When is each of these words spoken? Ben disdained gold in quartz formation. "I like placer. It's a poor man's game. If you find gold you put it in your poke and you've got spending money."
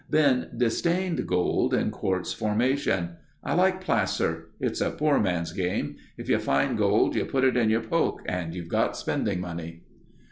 Ben 0.09 0.49
disdained 0.57 1.27
gold 1.27 1.75
in 1.75 1.91
quartz 1.91 2.33
formation. 2.33 3.17
"I 3.43 3.53
like 3.53 3.81
placer. 3.81 4.47
It's 4.59 4.81
a 4.81 4.89
poor 4.89 5.19
man's 5.19 5.51
game. 5.53 5.97
If 6.17 6.27
you 6.27 6.39
find 6.39 6.75
gold 6.75 7.15
you 7.15 7.23
put 7.23 7.43
it 7.43 7.55
in 7.55 7.69
your 7.69 7.83
poke 7.83 8.23
and 8.25 8.55
you've 8.55 8.67
got 8.67 8.97
spending 8.97 9.39
money." 9.39 9.83